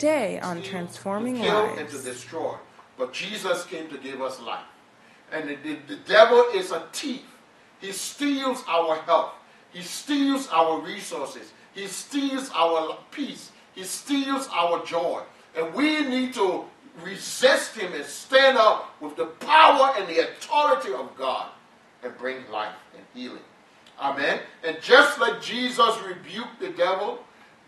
Today 0.00 0.40
on 0.40 0.62
Transforming 0.62 1.34
to 1.34 1.42
kill, 1.42 1.62
Lives. 1.64 1.78
and 1.78 1.88
to 1.90 1.98
destroy. 1.98 2.54
But 2.96 3.12
Jesus 3.12 3.66
came 3.66 3.86
to 3.90 3.98
give 3.98 4.22
us 4.22 4.40
life. 4.40 4.64
And 5.30 5.46
the, 5.46 5.56
the, 5.56 5.76
the 5.88 5.96
devil 6.06 6.42
is 6.54 6.70
a 6.70 6.86
thief. 6.90 7.20
He 7.82 7.92
steals 7.92 8.64
our 8.66 8.96
health. 9.02 9.32
He 9.74 9.82
steals 9.82 10.48
our 10.48 10.80
resources. 10.80 11.52
He 11.74 11.86
steals 11.86 12.50
our 12.54 12.96
peace. 13.10 13.52
He 13.74 13.84
steals 13.84 14.48
our 14.54 14.82
joy. 14.86 15.20
And 15.54 15.74
we 15.74 16.08
need 16.08 16.32
to 16.32 16.64
resist 17.04 17.76
him 17.76 17.92
and 17.92 18.04
stand 18.06 18.56
up 18.56 18.94
with 19.02 19.16
the 19.16 19.26
power 19.26 19.92
and 19.98 20.08
the 20.08 20.20
authority 20.20 20.94
of 20.94 21.14
God 21.14 21.48
and 22.02 22.16
bring 22.16 22.38
life 22.50 22.74
and 22.96 23.04
healing. 23.12 23.42
Amen. 24.00 24.40
And 24.64 24.80
just 24.80 25.20
like 25.20 25.42
Jesus 25.42 25.94
rebuked 26.06 26.58
the 26.58 26.70
devil, 26.70 27.22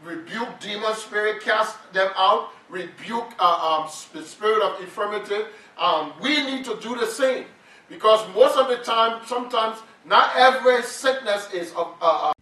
rebuke 0.05 0.59
demon 0.61 0.95
spirit, 0.95 1.43
cast 1.43 1.77
them 1.93 2.11
out, 2.17 2.51
rebuke 2.69 3.33
uh, 3.39 3.85
um, 3.85 3.91
the 4.13 4.23
spirit 4.27 4.63
of 4.63 4.81
infirmity, 4.81 5.43
um, 5.79 6.13
we 6.21 6.45
need 6.45 6.65
to 6.65 6.77
do 6.81 6.97
the 6.97 7.07
same. 7.07 7.45
Because 7.89 8.27
most 8.35 8.57
of 8.57 8.69
the 8.69 8.79
time, 8.79 9.21
sometimes, 9.27 9.79
not 10.05 10.33
every 10.37 10.83
sickness 10.83 11.49
is. 11.53 11.73
Uh, 11.77 11.93
uh, 12.01 12.33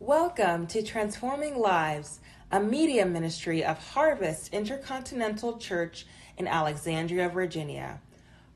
Welcome 0.00 0.66
to 0.68 0.82
Transforming 0.82 1.58
Lives, 1.58 2.20
a 2.52 2.60
media 2.60 3.06
ministry 3.06 3.64
of 3.64 3.78
Harvest 3.78 4.52
Intercontinental 4.52 5.58
Church 5.58 6.06
in 6.36 6.46
Alexandria, 6.46 7.28
Virginia. 7.28 8.00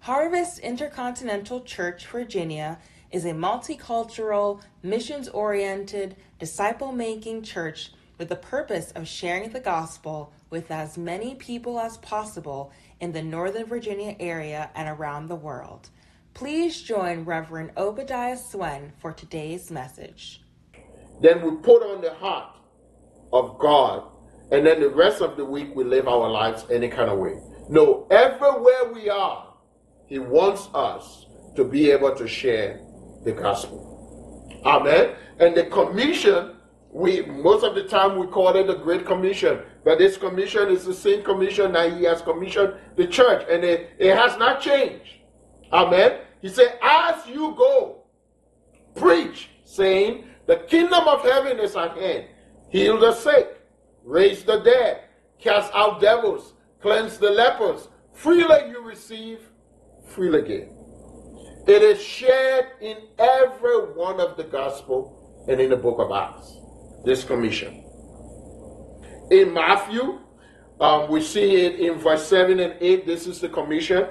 Harvest 0.01 0.59
Intercontinental 0.59 1.63
Church, 1.63 2.07
Virginia 2.07 2.79
is 3.11 3.25
a 3.25 3.33
multicultural, 3.33 4.61
missions 4.83 5.29
oriented, 5.29 6.17
disciple 6.39 6.93
making 6.93 7.43
church 7.43 7.93
with 8.21 8.29
the 8.29 8.37
purpose 8.37 8.93
of 8.93 9.09
sharing 9.09 9.49
the 9.49 9.59
gospel 9.59 10.31
with 10.51 10.71
as 10.71 10.99
many 10.99 11.35
people 11.37 11.81
as 11.81 11.97
possible 11.97 12.71
in 13.01 13.13
the 13.13 13.23
Northern 13.23 13.65
Virginia 13.65 14.15
area 14.21 14.69
and 14.75 14.91
around 14.91 15.27
the 15.27 15.35
world. 15.35 15.89
Please 16.35 16.83
join 16.83 17.25
Reverend 17.25 17.71
Obadiah 17.79 18.37
Swen 18.37 18.93
for 18.99 19.11
today's 19.11 19.71
message. 19.71 20.43
then 21.23 21.41
we 21.41 21.51
put 21.63 21.83
on 21.83 22.03
the 22.03 22.13
heart 22.13 22.57
of 23.33 23.59
God, 23.59 24.05
and 24.53 24.67
then 24.67 24.81
the 24.81 24.91
rest 24.91 25.23
of 25.23 25.39
the 25.39 25.45
week 25.45 25.75
we 25.75 25.83
live 25.83 26.07
our 26.07 26.29
lives 26.29 26.67
any 26.71 26.89
kind 26.89 27.09
of 27.11 27.19
way. 27.19 27.41
No, 27.71 28.07
everywhere 28.11 28.93
we 28.93 29.09
are, 29.09 29.55
He 30.07 30.19
wants 30.19 30.69
us 30.75 31.25
to 31.57 31.65
be 31.65 31.91
able 31.91 32.15
to 32.17 32.29
share 32.29 32.81
the 33.25 33.33
gospel. 33.33 34.61
Amen. 34.67 35.15
And 35.39 35.57
the 35.57 35.65
commission, 35.65 36.57
we 36.93 37.23
most 37.23 37.65
of 37.65 37.75
the 37.75 37.85
time 37.85 38.19
we 38.19 38.27
call 38.27 38.55
it 38.57 38.67
the 38.67 38.75
Great 38.75 39.07
Commission, 39.07 39.61
but 39.85 39.99
this 39.99 40.17
commission 40.17 40.69
is 40.69 40.85
the 40.85 40.95
same 40.95 41.23
commission 41.23 41.73
that 41.73 41.97
He 41.97 42.05
has 42.05 42.21
commissioned 42.23 42.75
the 42.97 43.07
church, 43.07 43.47
and 43.49 43.65
it, 43.65 43.91
it 43.99 44.17
has 44.17 44.37
not 44.39 44.61
changed. 44.61 45.19
Amen. 45.73 46.21
He 46.43 46.49
said, 46.49 46.79
As 46.83 47.27
you 47.27 47.55
go, 47.57 48.03
preach, 48.95 49.51
saying, 49.65 50.25
The 50.47 50.57
kingdom 50.57 51.07
of 51.07 51.23
heaven 51.23 51.61
is 51.61 51.77
at 51.77 51.97
hand. 51.97 52.27
Heal 52.71 52.99
the 52.99 53.13
sick, 53.13 53.61
raise 54.05 54.45
the 54.45 54.59
dead, 54.61 55.03
cast 55.39 55.73
out 55.75 56.01
devils, 56.01 56.55
cleanse 56.81 57.19
the 57.19 57.31
lepers. 57.31 57.89
Freely 58.13 58.71
you 58.71 58.83
receive, 58.83 59.39
freely 60.09 60.43
give. 60.43 60.69
It 61.67 61.83
is 61.83 62.03
shared 62.03 62.67
in 62.81 62.97
every 63.19 63.79
one 63.93 64.19
of 64.19 64.37
the 64.37 64.45
gospel 64.45 65.45
and 65.49 65.61
in 65.61 65.71
the 65.71 65.77
book 65.77 65.99
of 65.99 66.11
Acts. 66.11 66.60
This 67.05 67.25
commission. 67.25 67.85
In 69.31 69.55
Matthew, 69.55 70.19
um, 70.81 71.11
we 71.11 71.23
see 71.23 71.57
it 71.57 71.81
in 71.81 71.99
verse 71.99 72.27
7 72.27 72.59
and 72.59 72.75
8. 72.81 73.07
This 73.07 73.27
is 73.27 73.41
the 73.41 73.49
commission. 73.49 74.07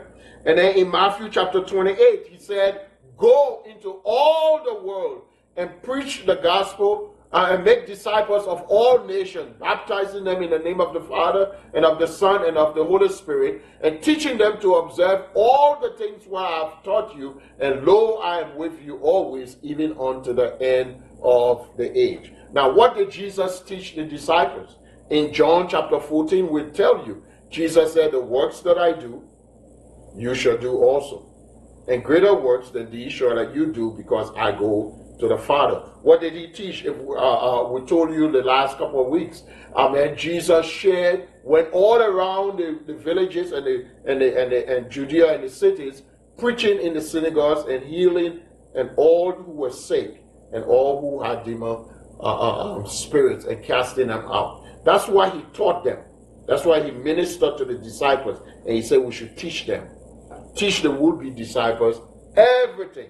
And 0.46 0.58
then 0.58 0.78
in 0.78 0.90
Matthew 0.90 1.30
chapter 1.30 1.64
28, 1.64 2.28
he 2.28 2.38
said, 2.38 2.88
Go 3.18 3.64
into 3.70 4.02
all 4.06 4.64
the 4.64 4.88
world 4.88 5.24
and 5.58 5.82
preach 5.84 6.26
the 6.26 6.36
gospel 6.36 7.16
uh, 7.32 7.50
and 7.52 7.64
make 7.64 7.86
disciples 7.86 8.48
of 8.48 8.62
all 8.70 9.06
nations, 9.06 9.54
baptizing 9.60 10.24
them 10.24 10.42
in 10.42 10.50
the 10.50 10.60
name 10.60 10.82
of 10.82 10.94
the 10.94 11.02
Father 11.02 11.56
and 11.74 11.86
of 11.86 12.00
the 12.00 12.08
Son 12.08 12.48
and 12.48 12.58
of 12.58 12.76
the 12.76 12.84
Holy 12.84 13.10
Spirit, 13.10 13.62
and 13.82 14.02
teaching 14.02 14.38
them 14.38 14.60
to 14.62 14.76
observe 14.76 15.26
all 15.36 15.80
the 15.80 15.92
things 15.98 16.26
what 16.26 16.46
I 16.46 16.70
have 16.70 16.84
taught 16.84 17.16
you. 17.16 17.42
And 17.60 17.86
lo, 17.86 18.16
I 18.18 18.40
am 18.40 18.56
with 18.56 18.82
you 18.82 18.98
always, 18.98 19.58
even 19.62 19.96
unto 20.00 20.34
the 20.34 20.60
end 20.62 21.04
of 21.22 21.70
the 21.78 21.96
age. 21.98 22.32
Now, 22.54 22.72
what 22.72 22.96
did 22.96 23.12
Jesus 23.12 23.62
teach 23.62 23.96
the 23.96 24.06
disciples? 24.06 24.78
In 25.10 25.34
John 25.34 25.68
chapter 25.68 26.00
14, 26.00 26.50
we 26.50 26.64
tell 26.66 27.06
you, 27.06 27.24
Jesus 27.50 27.94
said, 27.94 28.12
The 28.12 28.22
works 28.22 28.60
that 28.62 28.78
I 28.78 28.94
do, 28.94 29.24
you 30.16 30.36
shall 30.36 30.58
do 30.58 30.78
also. 30.78 31.26
And 31.88 32.04
greater 32.04 32.36
works 32.36 32.70
than 32.70 32.92
these 32.92 33.14
shall 33.14 33.36
that 33.36 33.56
you 33.56 33.72
do, 33.72 33.94
because 33.98 34.32
I 34.36 34.52
go 34.52 34.96
to 35.20 35.28
the 35.28 35.38
Father. 35.38 35.76
What 36.02 36.22
did 36.22 36.34
he 36.34 36.48
teach? 36.48 36.86
If 36.86 36.96
uh, 36.98 37.14
uh, 37.14 37.72
we 37.72 37.82
told 37.82 38.14
you 38.14 38.32
the 38.32 38.44
last 38.44 38.78
couple 38.78 39.04
of 39.04 39.10
weeks, 39.10 39.44
Amen. 39.76 40.16
Jesus 40.16 40.66
shared 40.66 41.28
went 41.44 41.70
all 41.72 42.02
around 42.02 42.58
the, 42.58 42.80
the 42.86 42.94
villages 42.94 43.52
and 43.52 43.66
the, 43.66 43.86
and 44.06 44.22
the, 44.22 44.42
and 44.42 44.52
the, 44.52 44.78
and 44.78 44.90
Judea 44.92 45.34
and 45.34 45.44
the 45.44 45.50
cities, 45.50 46.04
preaching 46.38 46.80
in 46.80 46.94
the 46.94 47.02
synagogues 47.02 47.68
and 47.70 47.84
healing 47.84 48.42
and 48.76 48.92
all 48.98 49.32
who 49.32 49.52
were 49.52 49.72
sick 49.72 50.24
and 50.54 50.64
all 50.64 51.02
who 51.02 51.24
had 51.24 51.44
demon 51.44 51.86
uh, 52.20 52.24
uh, 52.24 52.76
um, 52.76 52.88
spirits 52.88 53.46
and 53.46 53.64
casting 53.64 54.08
them 54.08 54.26
out. 54.26 54.66
That's 54.84 55.08
why 55.08 55.30
he 55.30 55.42
taught 55.54 55.84
them. 55.84 56.00
That's 56.48 56.66
why 56.66 56.84
he 56.84 56.92
ministered 56.92 57.58
to 57.60 57.66
the 57.66 57.76
disciples 57.76 58.42
and 58.66 58.76
he 58.76 58.82
said 58.82 59.00
we 59.00 59.12
should 59.12 59.38
teach 59.38 59.66
them, 59.66 59.88
teach 60.56 60.82
the 60.82 60.92
would-be 60.92 61.30
disciples 61.32 62.02
everything 62.36 63.10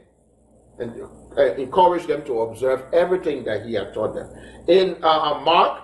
and 0.78 1.02
uh, 1.38 1.54
encourage 1.56 2.06
them 2.08 2.24
to 2.26 2.42
observe 2.42 2.84
everything 2.94 3.44
that 3.46 3.66
he 3.66 3.74
had 3.74 3.94
taught 3.94 4.14
them. 4.14 4.30
In 4.68 4.96
uh, 5.04 5.42
Mark 5.44 5.84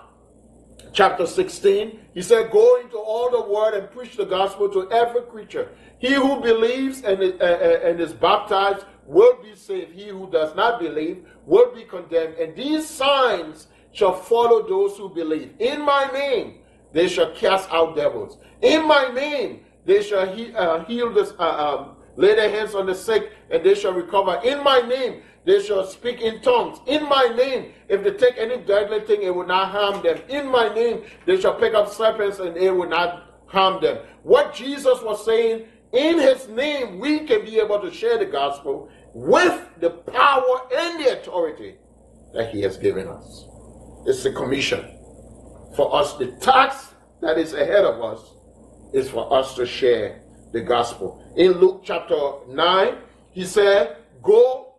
chapter 0.94 1.26
16, 1.26 2.00
he 2.14 2.22
said, 2.22 2.52
Go 2.52 2.80
into 2.82 2.98
all 2.98 3.30
the 3.30 3.52
world 3.52 3.74
and 3.74 3.92
preach 3.92 4.16
the 4.16 4.26
gospel 4.26 4.70
to 4.70 4.92
every 4.92 5.22
creature. 5.24 5.70
He 6.00 6.14
who 6.14 6.42
believes 6.42 7.04
and 7.04 7.22
is, 7.22 7.40
uh, 7.40 7.82
and 7.84 8.00
is 8.00 8.14
baptized 8.14 8.86
will 9.06 9.42
be 9.42 9.56
saved. 9.56 9.92
He 9.92 10.08
who 10.08 10.30
does 10.32 10.56
not 10.56 10.80
believe 10.80 11.26
will 11.46 11.74
be 11.74 11.84
condemned. 11.84 12.36
And 12.36 12.56
these 12.56 12.88
signs 12.88 13.68
shall 13.92 14.14
follow 14.14 14.68
those 14.68 14.98
who 14.98 15.10
believe. 15.10 15.54
In 15.60 15.82
my 15.82 16.10
name, 16.12 16.60
they 16.92 17.08
shall 17.08 17.32
cast 17.34 17.70
out 17.72 17.96
devils. 17.96 18.38
In 18.62 18.88
my 18.88 19.10
name, 19.10 19.62
they 19.86 20.02
shall 20.02 20.28
he, 20.34 20.54
uh, 20.56 20.84
heal 20.86 21.14
this, 21.14 21.34
uh, 21.40 21.78
um, 21.78 21.96
lay 22.16 22.36
their 22.36 22.50
hands 22.50 22.74
on 22.74 22.86
the 22.86 22.96
sick, 22.96 23.32
and 23.52 23.64
they 23.64 23.76
shall 23.76 23.94
recover. 23.94 24.42
In 24.44 24.64
my 24.64 24.82
name, 24.82 25.22
they 25.46 25.62
shall 25.62 25.86
speak 25.86 26.22
in 26.22 26.42
tongues. 26.42 26.80
In 26.88 27.08
my 27.08 27.28
name, 27.36 27.74
if 27.88 28.04
they 28.04 28.12
take 28.12 28.38
any 28.38 28.58
deadly 28.58 29.02
thing, 29.02 29.22
it 29.22 29.34
will 29.34 29.46
not 29.46 29.72
harm 29.72 30.02
them. 30.02 30.20
In 30.28 30.48
my 30.50 30.74
name, 30.74 31.04
they 31.26 31.40
shall 31.40 31.54
pick 31.54 31.74
up 31.74 31.90
serpents, 31.92 32.40
and 32.40 32.58
it 32.58 32.72
will 32.72 32.90
not 32.90 33.24
harm 33.48 33.82
them. 33.82 34.00
What 34.24 34.54
Jesus 34.54 35.02
was 35.02 35.24
saying, 35.24 35.68
in 35.94 36.20
his 36.20 36.48
name, 36.50 37.00
we 37.00 37.20
can 37.20 37.46
be 37.46 37.60
able 37.60 37.80
to 37.80 37.92
share 37.92 38.18
the 38.18 38.26
gospel 38.26 38.90
with 39.14 39.62
the 39.80 39.92
power 39.92 40.62
and 40.76 41.00
the 41.00 41.20
authority 41.20 41.76
that 42.34 42.50
he 42.50 42.62
has 42.62 42.78
given 42.78 43.08
us. 43.08 43.46
It's 44.06 44.26
a 44.26 44.34
commission 44.34 44.84
for 45.76 45.96
us. 45.96 46.14
The 46.14 46.32
task 46.42 46.94
that 47.22 47.38
is 47.38 47.54
ahead 47.54 47.86
of 47.86 48.02
us 48.02 48.34
is 48.94 49.10
for 49.10 49.32
us 49.34 49.56
to 49.56 49.66
share 49.66 50.22
the 50.52 50.62
gospel. 50.62 51.24
In 51.38 51.54
Luke 51.54 51.82
chapter 51.84 52.16
9, 52.50 52.98
he 53.32 53.46
said, 53.46 53.98
Go, 54.22 54.75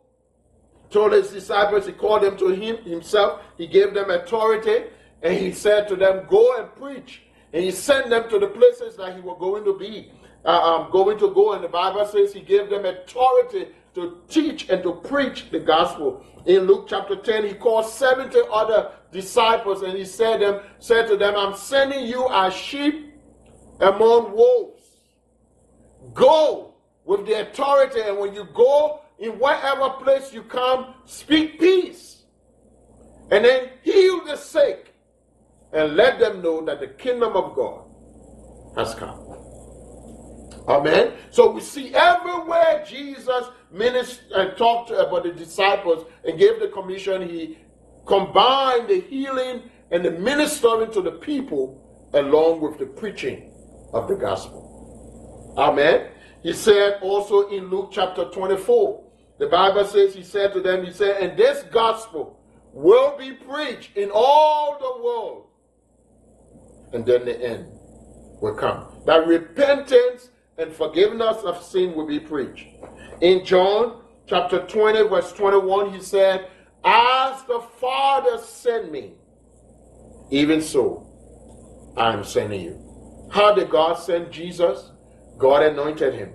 told 0.91 1.13
his 1.13 1.31
disciples, 1.31 1.87
he 1.87 1.93
called 1.93 2.23
them 2.23 2.37
to 2.39 2.49
him 2.49 2.77
himself, 2.85 3.43
he 3.57 3.67
gave 3.67 3.95
them 3.95 4.11
authority, 4.11 4.85
and 5.23 5.35
he 5.35 5.53
said 5.53 5.89
to 5.89 5.97
them, 5.97 6.27
Go 6.29 6.59
and 6.59 6.75
preach. 6.77 7.23
And 7.53 7.65
he 7.65 7.71
sent 7.71 8.11
them 8.11 8.29
to 8.29 8.39
the 8.39 8.49
places 8.49 8.97
that 8.97 9.15
he 9.15 9.21
was 9.21 9.37
going 9.41 9.65
to 9.65 9.79
be, 9.79 10.13
uh, 10.45 10.49
um, 10.49 10.91
going 10.91 11.19
to 11.19 11.33
go. 11.33 11.53
And 11.53 11.65
the 11.65 11.69
Bible 11.69 12.05
says 12.07 12.33
he 12.33 12.41
gave 12.41 12.69
them 12.69 12.85
authority 12.85 13.69
to 13.95 14.19
teach 14.29 14.69
and 14.69 14.83
to 14.83 14.93
preach 14.93 15.51
the 15.51 15.61
gospel. 15.61 16.25
In 16.45 16.67
Luke 16.67 16.87
chapter 16.89 17.17
10, 17.17 17.47
he 17.47 17.55
called 17.55 17.87
70 17.87 18.39
other 18.53 18.93
disciples 19.11 19.83
and 19.83 19.97
he 19.97 20.05
said 20.05 20.41
them, 20.41 20.61
said 20.79 21.07
to 21.09 21.17
them, 21.17 21.35
I'm 21.35 21.57
sending 21.57 22.05
you 22.05 22.29
as 22.31 22.55
sheep 22.55 23.15
among 23.81 24.33
wolves. 24.33 24.83
Go 26.13 26.75
with 27.05 27.27
the 27.27 27.49
authority, 27.49 28.01
and 28.01 28.19
when 28.19 28.35
you 28.35 28.49
go 28.53 29.01
in 29.19 29.39
whatever 29.39 29.91
place 30.03 30.33
you 30.33 30.43
come, 30.43 30.95
speak 31.05 31.59
peace. 31.59 32.25
And 33.31 33.45
then 33.45 33.71
heal 33.83 34.25
the 34.25 34.37
sick 34.37 34.95
and 35.73 35.97
let 35.97 36.19
them 36.19 36.43
know 36.43 36.65
that 36.65 36.81
the 36.81 36.89
kingdom 36.89 37.37
of 37.37 37.55
God 37.55 37.85
has 38.77 38.95
come. 38.95 39.19
Amen. 40.69 41.13
So 41.31 41.51
we 41.51 41.61
see 41.61 41.95
everywhere 41.95 42.85
Jesus 42.87 43.47
ministered 43.71 44.33
and 44.33 44.51
uh, 44.51 44.55
talked 44.55 44.89
to 44.89 45.07
about 45.07 45.23
the 45.25 45.33
disciples 45.33 46.07
and 46.25 46.39
gave 46.39 46.61
the 46.61 46.69
commission, 46.69 47.29
he 47.29 47.59
combined 48.07 48.89
the 48.89 49.01
healing 49.01 49.63
and 49.91 50.05
the 50.05 50.11
ministering 50.11 50.91
to 50.93 51.01
the 51.01 51.13
people 51.13 52.11
along 52.15 52.61
with 52.61 52.79
the 52.79 52.87
preaching 52.87 53.53
of 53.93 54.09
the 54.09 54.15
gospel. 54.15 55.55
Amen. 55.57 56.09
He 56.47 56.53
said 56.53 57.01
also 57.03 57.49
in 57.49 57.71
Luke 57.71 57.89
chapter 57.91 58.27
24, 58.27 59.03
the 59.41 59.49
Bible 59.49 59.85
says, 59.85 60.15
He 60.15 60.23
said 60.23 60.53
to 60.53 60.61
them, 60.61 60.85
He 60.85 60.93
said, 60.93 61.21
and 61.21 61.37
this 61.37 61.65
gospel 61.73 62.39
will 62.73 63.19
be 63.19 63.33
preached 63.33 63.97
in 63.97 64.13
all 64.15 64.79
the 64.79 65.03
world. 65.03 65.47
And 66.93 67.05
then 67.05 67.25
the 67.25 67.37
end 67.37 67.67
will 68.41 68.55
come. 68.55 68.87
That 69.07 69.27
repentance 69.27 70.31
and 70.57 70.73
forgiveness 70.73 71.39
of 71.43 71.61
sin 71.65 71.97
will 71.97 72.07
be 72.07 72.21
preached. 72.21 72.69
In 73.21 73.45
John 73.45 74.03
chapter 74.29 74.65
20, 74.65 75.09
verse 75.09 75.33
21, 75.33 75.95
he 75.95 76.01
said, 76.01 76.49
As 76.85 77.43
the 77.47 77.61
Father 77.81 78.39
sent 78.39 78.93
me, 78.93 79.15
even 80.31 80.63
so 80.63 81.09
I 81.97 82.13
am 82.13 82.23
sending 82.23 82.61
you. 82.61 83.29
How 83.33 83.53
did 83.53 83.69
God 83.69 83.95
send 83.95 84.31
Jesus? 84.31 84.93
God 85.39 85.63
anointed 85.63 86.15
him 86.15 86.33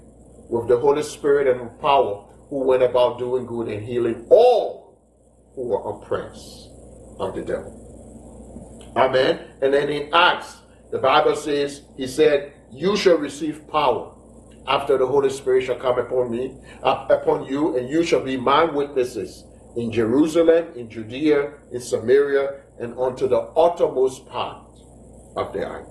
with 0.49 0.67
the 0.67 0.77
Holy 0.77 1.03
Spirit 1.03 1.47
and 1.47 1.79
power, 1.79 2.27
who 2.49 2.63
went 2.65 2.83
about 2.83 3.17
doing 3.17 3.45
good 3.45 3.67
and 3.69 3.83
healing 3.83 4.25
all 4.29 4.99
who 5.55 5.69
were 5.69 5.89
oppressed 5.89 6.69
of 7.19 7.35
the 7.35 7.41
devil. 7.41 8.93
Amen. 8.95 9.39
And 9.61 9.73
then 9.73 9.89
in 9.89 10.13
Acts, 10.13 10.57
the 10.91 10.99
Bible 10.99 11.35
says, 11.35 11.83
He 11.95 12.07
said, 12.07 12.53
You 12.71 12.97
shall 12.97 13.17
receive 13.17 13.67
power 13.69 14.13
after 14.67 14.97
the 14.97 15.07
Holy 15.07 15.29
Spirit 15.29 15.65
shall 15.65 15.75
come 15.75 15.97
upon 15.97 16.31
me, 16.31 16.57
upon 16.83 17.45
you, 17.45 17.77
and 17.77 17.89
you 17.89 18.03
shall 18.03 18.23
be 18.23 18.37
my 18.37 18.63
witnesses 18.63 19.43
in 19.75 19.91
Jerusalem, 19.91 20.67
in 20.75 20.89
Judea, 20.89 21.53
in 21.71 21.81
Samaria, 21.81 22.61
and 22.79 22.97
unto 22.99 23.27
the 23.27 23.39
uttermost 23.55 24.27
part 24.27 24.65
of 25.35 25.53
the 25.53 25.65
earth. 25.65 25.87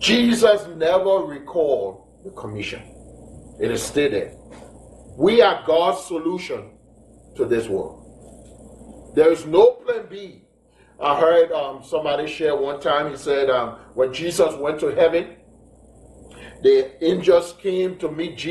Jesus 0.00 0.66
never 0.76 1.18
recalled 1.18 2.08
the 2.24 2.30
commission. 2.30 2.82
It 3.60 3.70
is 3.70 3.82
stated. 3.82 4.32
We 5.18 5.42
are 5.42 5.62
God's 5.66 6.06
solution 6.06 6.70
to 7.36 7.44
this 7.44 7.68
world. 7.68 9.12
There 9.14 9.30
is 9.30 9.44
no 9.44 9.72
plan 9.72 10.06
B. 10.08 10.42
I 10.98 11.20
heard 11.20 11.52
um, 11.52 11.82
somebody 11.84 12.26
share 12.26 12.56
one 12.56 12.80
time, 12.80 13.10
he 13.10 13.16
said, 13.18 13.50
um, 13.50 13.76
when 13.94 14.12
Jesus 14.12 14.54
went 14.56 14.80
to 14.80 14.88
heaven, 14.88 15.36
the 16.62 17.04
angels 17.04 17.54
came 17.60 17.98
to 17.98 18.10
meet 18.10 18.36
Jesus. 18.36 18.48